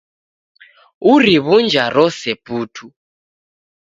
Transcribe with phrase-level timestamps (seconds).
[1.11, 2.85] Uriw'unja rose putu